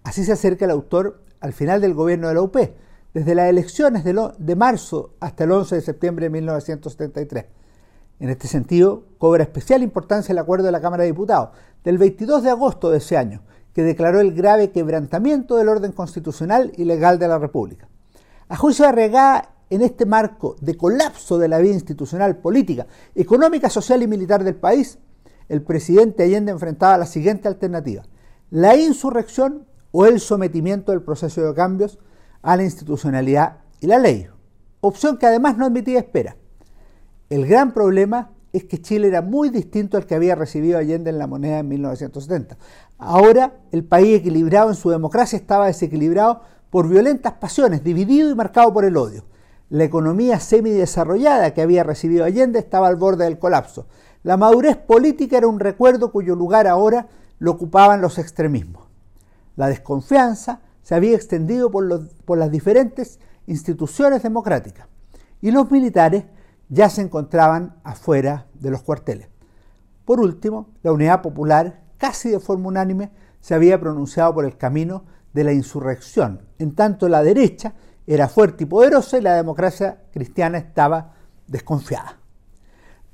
Así 0.03 0.25
se 0.25 0.33
acerca 0.33 0.65
el 0.65 0.71
autor 0.71 1.23
al 1.41 1.53
final 1.53 1.81
del 1.81 1.95
gobierno 1.95 2.29
de 2.29 2.35
la 2.35 2.43
UP, 2.43 2.57
desde 3.13 3.35
las 3.35 3.49
elecciones 3.49 4.05
de, 4.05 4.57
marzo 4.57 5.15
hasta 5.21 5.45
el 5.45 5.53
11 5.53 5.77
de 5.77 5.81
septiembre 5.81 6.27
de 6.27 6.31
1973. 6.31 7.45
En 8.21 8.29
este 8.29 8.49
sentido, 8.49 9.05
cobra 9.19 9.45
especial 9.45 9.83
importancia 9.83 10.33
el 10.33 10.39
acuerdo 10.39 10.67
de 10.67 10.73
la 10.73 10.81
Cámara 10.81 11.03
de 11.03 11.11
Diputados 11.11 11.51
del 11.85 11.99
22 11.99 12.43
de 12.43 12.51
agosto 12.51 12.91
de 12.91 12.99
ese 12.99 13.17
año, 13.17 13.43
que 13.73 13.83
declaró 13.83 14.21
el 14.21 14.35
grave 14.35 14.71
quebrantamiento 14.71 15.57
del 15.57 15.69
orden 15.69 15.93
constitucional 15.93 16.73
y 16.77 16.85
legal 16.85 17.19
de 17.19 17.29
la 17.29 17.39
República. 17.39 17.89
A 18.55 18.57
juicio 18.57 18.89
de 18.89 19.43
en 19.71 19.83
este 19.83 20.07
marco 20.07 20.55
de 20.61 20.77
colapso 20.77 21.39
de 21.39 21.49
la 21.49 21.59
vida 21.59 21.75
institucional, 21.75 22.37
política, 22.37 22.87
económica, 23.17 23.69
social 23.69 24.01
y 24.01 24.07
militar 24.07 24.45
del 24.45 24.55
país, 24.55 25.01
el 25.49 25.61
presidente 25.61 26.23
Allende 26.23 26.53
enfrentaba 26.53 26.97
la 26.97 27.07
siguiente 27.07 27.49
alternativa: 27.49 28.05
la 28.51 28.77
insurrección 28.77 29.67
o 29.91 30.07
el 30.07 30.21
sometimiento 30.21 30.93
del 30.93 31.03
proceso 31.03 31.43
de 31.45 31.53
cambios 31.53 31.99
a 32.43 32.57
la 32.57 32.63
institucionalidad 32.63 33.57
y 33.81 33.89
la 33.89 33.99
ley, 33.99 34.29
opción 34.83 35.19
que 35.19 35.27
además 35.27 35.57
no 35.57 35.67
admitía 35.67 35.99
espera. 35.99 36.37
El 37.31 37.49
gran 37.49 37.75
problema 37.75 38.31
es 38.53 38.63
que 38.67 38.81
Chile 38.81 39.09
era 39.09 39.21
muy 39.21 39.51
distinto 39.51 39.97
al 39.97 40.07
que 40.07 40.15
había 40.15 40.37
recibido 40.37 40.79
Allende 40.79 41.11
en 41.11 41.19
la 41.19 41.27
moneda 41.27 41.59
en 41.59 41.67
1970. 41.67 42.57
Ahora 42.99 43.55
el 43.73 43.83
país 43.83 44.21
equilibrado 44.21 44.69
en 44.69 44.77
su 44.77 44.91
democracia 44.91 45.37
estaba 45.37 45.67
desequilibrado 45.67 46.43
por 46.75 46.89
violentas 46.89 47.35
pasiones, 47.35 47.85
dividido 47.85 48.29
y 48.29 48.35
marcado 48.35 48.73
por 48.73 48.85
el 48.85 48.97
odio. 48.97 49.23
La 49.71 49.85
economía 49.85 50.41
semidesarrollada 50.41 51.55
que 51.55 51.63
había 51.63 51.85
recibido 51.85 52.25
Allende 52.25 52.59
estaba 52.59 52.89
al 52.89 52.97
borde 52.97 53.27
del 53.27 53.39
colapso. 53.39 53.87
La 54.25 54.37
madurez 54.37 54.77
política 54.77 55.39
era 55.39 55.47
un 55.47 55.61
recuerdo 55.61 56.11
cuyo 56.11 56.35
lugar 56.35 56.67
ahora 56.67 57.07
lo 57.39 57.53
ocupaban 57.53 58.01
los 58.01 58.19
extremismos. 58.19 58.89
La 59.55 59.69
desconfianza, 59.69 60.63
se 60.83 60.97
había 60.97 61.15
extendido 61.15 61.71
por, 61.71 62.09
por 62.25 62.39
las 62.39 62.51
diferentes 62.51 63.21
instituciones 63.47 64.25
democráticas 64.25 64.89
y 65.41 65.53
los 65.53 65.71
militares 65.71 66.25
ya 66.71 66.91
se 66.91 67.03
encontraban 67.03 67.77
afuera 67.85 68.49
de 68.55 68.73
los 68.73 68.83
cuarteles. 68.83 69.29
Por 70.05 70.19
último, 70.19 70.71
la 70.83 70.91
Unidad 70.91 71.23
Popular, 71.23 71.85
casi 71.99 72.31
de 72.31 72.41
forma 72.41 72.67
unánime, 72.67 73.13
se 73.39 73.55
había 73.55 73.79
pronunciado 73.79 74.35
por 74.35 74.45
el 74.45 74.57
camino 74.57 75.05
de 75.35 75.45
la 75.45 75.53
insurrección, 75.53 76.49
en 76.59 76.75
tanto 76.75 77.09
la 77.09 77.23
derecha 77.23 77.75
era 78.07 78.29
fuerte 78.29 78.65
y 78.65 78.67
poderosa 78.67 79.19
y 79.19 79.23
la 79.23 79.35
democracia 79.35 80.05
cristiana 80.13 80.59
estaba 80.59 81.13
desconfiada. 81.47 82.19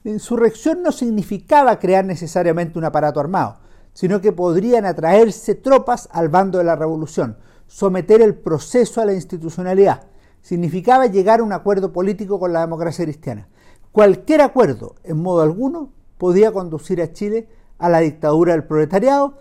La 0.05 0.13
insurrección 0.13 0.83
no 0.83 0.93
significaba 0.93 1.79
crear 1.79 2.05
necesariamente 2.05 2.79
un 2.79 2.85
aparato 2.85 3.21
armado, 3.21 3.59
sino 3.93 4.21
que 4.21 4.33
podrían 4.33 4.85
atraerse 4.85 5.55
tropas 5.55 6.09
al 6.13 6.29
bando 6.29 6.59
de 6.59 6.65
la 6.65 6.77
revolución, 6.77 7.37
someter 7.67 8.23
el 8.23 8.35
proceso 8.35 9.01
a 9.01 9.05
la 9.05 9.15
institucionalidad. 9.15 10.05
Significaba 10.43 11.07
llegar 11.07 11.41
a 11.41 11.43
un 11.43 11.53
acuerdo 11.53 11.93
político 11.93 12.39
con 12.39 12.53
la 12.53 12.61
democracia 12.61 13.05
cristiana. 13.05 13.49
Cualquier 13.93 14.41
acuerdo, 14.41 14.95
en 15.05 15.19
modo 15.19 15.43
alguno, 15.43 15.93
podía 16.17 16.53
conducir 16.53 17.03
a 17.03 17.13
Chile 17.13 17.49
a 17.79 17.89
la 17.89 18.01
dictadura 18.01 18.53
del 18.53 18.65
proletariado, 18.65 19.39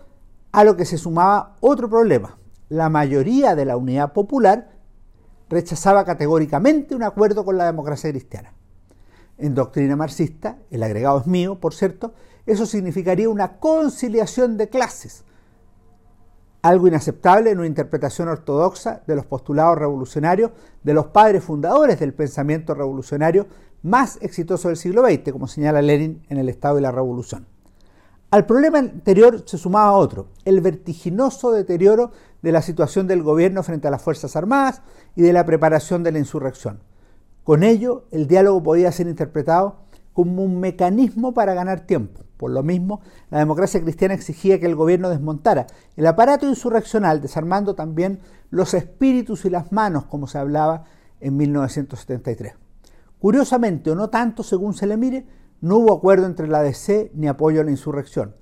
a 0.52 0.64
lo 0.64 0.76
que 0.76 0.84
se 0.84 0.98
sumaba 0.98 1.56
otro 1.60 1.88
problema. 1.88 2.39
La 2.70 2.88
mayoría 2.88 3.56
de 3.56 3.64
la 3.64 3.76
unidad 3.76 4.12
popular 4.12 4.70
rechazaba 5.48 6.04
categóricamente 6.04 6.94
un 6.94 7.02
acuerdo 7.02 7.44
con 7.44 7.58
la 7.58 7.66
democracia 7.66 8.10
cristiana. 8.10 8.54
En 9.38 9.56
doctrina 9.56 9.96
marxista, 9.96 10.56
el 10.70 10.84
agregado 10.84 11.18
es 11.18 11.26
mío, 11.26 11.58
por 11.58 11.74
cierto, 11.74 12.14
eso 12.46 12.66
significaría 12.66 13.28
una 13.28 13.58
conciliación 13.58 14.56
de 14.56 14.68
clases, 14.68 15.24
algo 16.62 16.86
inaceptable 16.86 17.50
en 17.50 17.58
una 17.58 17.66
interpretación 17.66 18.28
ortodoxa 18.28 19.02
de 19.04 19.16
los 19.16 19.26
postulados 19.26 19.76
revolucionarios 19.76 20.52
de 20.84 20.94
los 20.94 21.06
padres 21.06 21.42
fundadores 21.42 21.98
del 21.98 22.14
pensamiento 22.14 22.72
revolucionario 22.74 23.48
más 23.82 24.16
exitoso 24.22 24.68
del 24.68 24.76
siglo 24.76 25.04
XX, 25.04 25.32
como 25.32 25.48
señala 25.48 25.82
Lenin 25.82 26.22
en 26.28 26.38
El 26.38 26.48
Estado 26.48 26.78
y 26.78 26.82
la 26.82 26.92
Revolución. 26.92 27.46
Al 28.30 28.46
problema 28.46 28.78
anterior 28.78 29.42
se 29.44 29.58
sumaba 29.58 29.90
otro, 29.90 30.28
el 30.44 30.60
vertiginoso 30.60 31.50
deterioro 31.50 32.12
de 32.42 32.52
la 32.52 32.62
situación 32.62 33.08
del 33.08 33.24
gobierno 33.24 33.64
frente 33.64 33.88
a 33.88 33.90
las 33.90 34.02
Fuerzas 34.02 34.36
Armadas 34.36 34.82
y 35.16 35.22
de 35.22 35.32
la 35.32 35.44
preparación 35.44 36.04
de 36.04 36.12
la 36.12 36.20
insurrección. 36.20 36.78
Con 37.42 37.64
ello, 37.64 38.04
el 38.12 38.28
diálogo 38.28 38.62
podía 38.62 38.92
ser 38.92 39.08
interpretado 39.08 39.80
como 40.12 40.44
un 40.44 40.60
mecanismo 40.60 41.34
para 41.34 41.54
ganar 41.54 41.80
tiempo. 41.80 42.20
Por 42.36 42.52
lo 42.52 42.62
mismo, 42.62 43.00
la 43.30 43.40
democracia 43.40 43.82
cristiana 43.82 44.14
exigía 44.14 44.60
que 44.60 44.66
el 44.66 44.76
gobierno 44.76 45.10
desmontara 45.10 45.66
el 45.96 46.06
aparato 46.06 46.48
insurreccional, 46.48 47.20
desarmando 47.20 47.74
también 47.74 48.20
los 48.50 48.74
espíritus 48.74 49.44
y 49.44 49.50
las 49.50 49.72
manos, 49.72 50.04
como 50.04 50.28
se 50.28 50.38
hablaba 50.38 50.84
en 51.18 51.36
1973. 51.36 52.54
Curiosamente, 53.18 53.90
o 53.90 53.96
no 53.96 54.08
tanto 54.08 54.44
según 54.44 54.74
se 54.74 54.86
le 54.86 54.96
mire, 54.96 55.26
no 55.60 55.78
hubo 55.78 55.92
acuerdo 55.92 56.26
entre 56.26 56.48
la 56.48 56.62
DC 56.62 57.10
ni 57.14 57.28
apoyo 57.28 57.60
a 57.60 57.64
la 57.64 57.70
insurrección. 57.70 58.34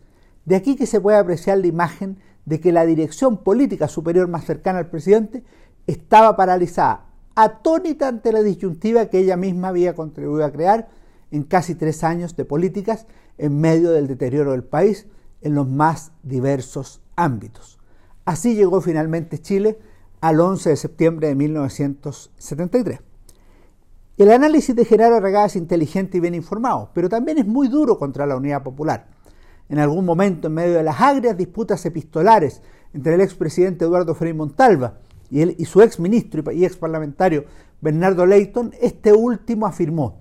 De 0.45 0.57
aquí 0.57 0.77
que 0.77 0.87
se 0.87 1.01
puede 1.01 1.19
apreciar 1.19 1.59
la 1.59 1.67
imagen 1.67 2.19
de 2.45 2.61
que 2.61 2.73
la 2.73 2.87
dirección 2.87 3.39
política 3.39 3.89
superior 3.89 4.29
más 4.29 4.45
cercana 4.45 4.79
al 4.79 4.89
presidente 4.89 5.45
estaba 5.87 6.37
paralizada, 6.37 7.07
atónita 7.35 8.09
ante 8.09 8.33
la 8.33 8.43
disyuntiva 8.43 9.07
que 9.07 9.19
ella 9.19 9.37
misma 9.37 9.69
había 9.69 9.95
contribuido 9.95 10.45
a 10.45 10.53
crear 10.53 10.89
en 11.31 11.43
casi 11.43 11.75
tres 11.75 12.05
años 12.05 12.37
de 12.37 12.45
políticas 12.45 13.07
en 13.37 13.61
medio 13.61 13.91
del 13.91 14.07
deterioro 14.07 14.53
del 14.53 14.65
país 14.65 15.07
en 15.43 15.55
los 15.55 15.69
más 15.69 16.13
diversos 16.23 17.01
ámbitos. 17.17 17.79
Así 18.25 18.55
llegó 18.55 18.81
finalmente 18.81 19.39
Chile 19.39 19.79
al 20.21 20.41
11 20.41 20.71
de 20.71 20.77
septiembre 20.77 21.29
de 21.29 21.35
1973. 21.35 23.01
El 24.19 24.33
análisis 24.33 24.75
de 24.75 24.85
Gerardo 24.85 25.21
Regada 25.21 25.47
es 25.47 25.55
inteligente 25.55 26.17
y 26.17 26.21
bien 26.21 26.35
informado, 26.35 26.91
pero 26.93 27.09
también 27.09 27.39
es 27.39 27.47
muy 27.47 27.69
duro 27.69 28.01
contra 28.01 28.27
la 28.27 28.35
unidad 28.35 28.65
popular. 28.65 29.07
En 29.69 29.79
algún 29.79 30.05
momento, 30.05 30.49
en 30.49 30.55
medio 30.55 30.75
de 30.75 30.83
las 30.83 31.01
agrias 31.01 31.37
disputas 31.37 31.87
epistolares 31.87 32.61
entre 32.93 33.15
el 33.15 33.21
expresidente 33.21 33.85
Eduardo 33.85 34.17
Frei 34.17 34.33
Montalva 34.33 34.95
y, 35.31 35.63
y 35.63 35.65
su 35.67 35.83
exministro 35.83 36.51
y 36.51 36.65
ex 36.65 36.77
parlamentario 36.77 37.45
Bernardo 37.81 38.27
Leighton, 38.27 38.75
este 38.81 39.13
último 39.13 39.67
afirmó, 39.67 40.17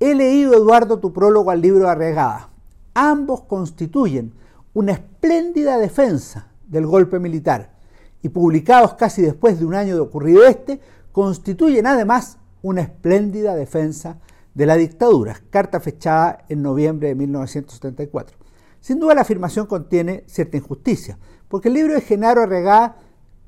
he 0.00 0.14
leído, 0.14 0.52
Eduardo, 0.52 0.98
tu 0.98 1.14
prólogo 1.14 1.50
al 1.50 1.62
libro 1.62 1.84
de 1.84 1.92
Arregada. 1.92 2.50
Ambos 2.92 3.44
constituyen 3.44 4.34
una 4.74 4.92
espléndida 4.92 5.78
defensa 5.78 6.48
del 6.68 6.84
golpe 6.84 7.18
militar 7.18 7.72
y 8.20 8.28
publicados 8.28 8.94
casi 8.94 9.22
después 9.22 9.58
de 9.58 9.64
un 9.64 9.74
año 9.74 9.94
de 9.94 10.02
ocurrido 10.02 10.44
este, 10.44 10.78
constituyen 11.10 11.86
además 11.86 12.36
una 12.64 12.80
espléndida 12.80 13.54
defensa 13.54 14.20
de 14.54 14.64
la 14.64 14.76
dictadura, 14.76 15.36
carta 15.50 15.80
fechada 15.80 16.46
en 16.48 16.62
noviembre 16.62 17.08
de 17.08 17.14
1974. 17.14 18.38
Sin 18.80 18.98
duda 18.98 19.14
la 19.14 19.20
afirmación 19.20 19.66
contiene 19.66 20.24
cierta 20.26 20.56
injusticia, 20.56 21.18
porque 21.48 21.68
el 21.68 21.74
libro 21.74 21.92
de 21.92 22.00
Genaro 22.00 22.40
Arregada, 22.40 22.96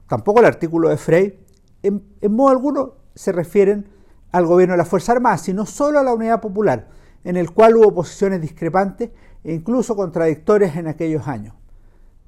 tampoco 0.06 0.40
el 0.40 0.44
artículo 0.44 0.90
de 0.90 0.99
Frey, 0.99 1.42
en, 1.82 2.02
modo 2.28 2.50
alguno 2.50 2.92
se 3.14 3.32
refieren 3.32 3.88
al 4.32 4.44
gobierno 4.44 4.75
de 4.75 4.78
la 4.78 4.85
Fuerza 4.85 5.12
Armada, 5.12 5.38
sino 5.38 5.64
solo 5.64 5.99
a 5.99 6.02
la 6.02 6.12
Unidad 6.12 6.42
Popular, 6.42 6.88
en 7.25 7.38
el 7.38 7.52
cual 7.52 7.76
hubo 7.76 7.94
posiciones 7.94 8.42
discrepantes 8.42 9.12
e 9.44 9.54
incluso 9.54 9.96
contradictorias 9.96 10.76
en 10.76 10.88
aquellos 10.88 11.26
años. 11.26 11.54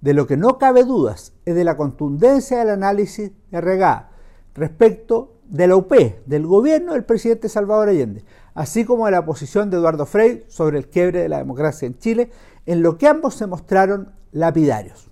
De 0.00 0.14
lo 0.14 0.26
que 0.26 0.38
no 0.38 0.56
cabe 0.56 0.84
dudas 0.84 1.34
es 1.44 1.54
de 1.54 1.64
la 1.64 1.76
contundencia 1.76 2.60
del 2.60 2.70
análisis 2.70 3.32
de 3.50 3.58
Arregada 3.58 4.12
respecto 4.54 5.37
de 5.48 5.66
la 5.66 5.76
UP, 5.76 5.92
del 6.26 6.46
gobierno 6.46 6.92
del 6.92 7.04
presidente 7.04 7.48
Salvador 7.48 7.88
Allende, 7.88 8.24
así 8.54 8.84
como 8.84 9.06
de 9.06 9.12
la 9.12 9.24
posición 9.24 9.70
de 9.70 9.78
Eduardo 9.78 10.04
Frei 10.04 10.44
sobre 10.48 10.78
el 10.78 10.88
quiebre 10.88 11.20
de 11.20 11.28
la 11.28 11.38
democracia 11.38 11.86
en 11.86 11.98
Chile, 11.98 12.30
en 12.66 12.82
lo 12.82 12.98
que 12.98 13.08
ambos 13.08 13.34
se 13.34 13.46
mostraron 13.46 14.12
lapidarios. 14.32 15.10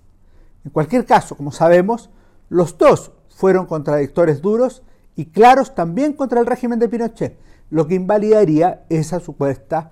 En 0.63 0.71
cualquier 0.71 1.05
caso, 1.05 1.35
como 1.35 1.51
sabemos, 1.51 2.09
los 2.49 2.77
dos 2.77 3.11
fueron 3.29 3.65
contradictores 3.65 4.41
duros 4.41 4.83
y 5.15 5.25
claros 5.25 5.73
también 5.73 6.13
contra 6.13 6.39
el 6.39 6.45
régimen 6.45 6.77
de 6.77 6.89
Pinochet, 6.89 7.37
lo 7.69 7.87
que 7.87 7.95
invalidaría 7.95 8.85
esa 8.89 9.19
supuesta 9.19 9.91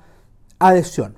adhesión. 0.59 1.15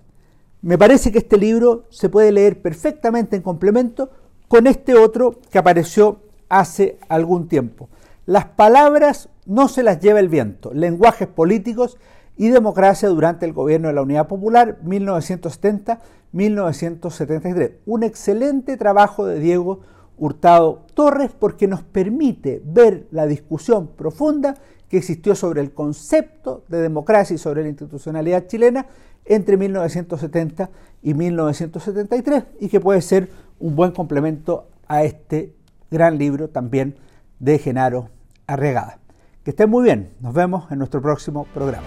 Me 0.61 0.77
parece 0.77 1.11
que 1.11 1.19
este 1.19 1.37
libro 1.37 1.85
se 1.89 2.09
puede 2.09 2.31
leer 2.31 2.61
perfectamente 2.61 3.35
en 3.35 3.41
complemento 3.41 4.09
con 4.47 4.67
este 4.67 4.95
otro 4.95 5.39
que 5.51 5.59
apareció 5.59 6.21
hace 6.49 6.97
algún 7.09 7.47
tiempo. 7.47 7.89
Las 8.27 8.45
palabras 8.45 9.29
no 9.45 9.67
se 9.69 9.83
las 9.83 10.01
lleva 10.01 10.19
el 10.19 10.27
viento, 10.27 10.73
lenguajes 10.73 11.29
políticos 11.29 11.97
y 12.35 12.49
democracia 12.49 13.07
durante 13.07 13.45
el 13.45 13.53
gobierno 13.53 13.87
de 13.87 13.93
la 13.93 14.01
Unidad 14.01 14.27
Popular 14.27 14.79
1970-1973. 14.83 17.77
Un 17.85 18.03
excelente 18.03 18.75
trabajo 18.75 19.25
de 19.25 19.39
Diego 19.39 19.79
Hurtado 20.17 20.83
Torres 20.93 21.31
porque 21.39 21.69
nos 21.69 21.83
permite 21.83 22.61
ver 22.65 23.07
la 23.11 23.27
discusión 23.27 23.87
profunda 23.95 24.57
que 24.89 24.97
existió 24.97 25.33
sobre 25.33 25.61
el 25.61 25.71
concepto 25.71 26.65
de 26.67 26.81
democracia 26.81 27.33
y 27.33 27.37
sobre 27.37 27.61
la 27.61 27.69
institucionalidad 27.69 28.47
chilena 28.47 28.87
entre 29.23 29.55
1970 29.55 30.69
y 31.01 31.13
1973 31.13 32.43
y 32.59 32.67
que 32.67 32.81
puede 32.81 33.01
ser 33.01 33.29
un 33.57 33.77
buen 33.77 33.93
complemento 33.93 34.67
a 34.85 35.05
este 35.05 35.55
gran 35.89 36.17
libro 36.17 36.49
también 36.49 36.97
de 37.39 37.57
Genaro 37.57 38.16
Arregada. 38.49 38.99
Que 39.43 39.49
estén 39.49 39.69
muy 39.69 39.83
bien, 39.83 40.09
nos 40.21 40.33
vemos 40.33 40.71
en 40.71 40.79
nuestro 40.79 41.01
próximo 41.01 41.43
programa. 41.53 41.85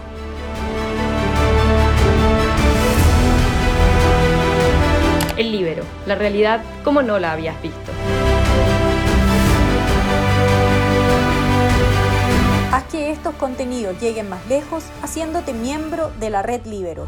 El 5.39 5.53
libero, 5.53 5.85
la 6.07 6.17
realidad 6.17 6.61
como 6.85 7.01
no 7.01 7.19
la 7.19 7.33
habías 7.33 7.61
visto. 7.63 7.93
Haz 12.73 12.85
que 12.85 13.11
estos 13.11 13.35
contenidos 13.37 13.99
lleguen 13.99 14.29
más 14.29 14.47
lejos 14.47 14.85
haciéndote 15.03 15.55
miembro 15.55 16.11
de 16.21 16.29
la 16.29 16.43
red 16.43 16.67
Libero. 16.67 17.07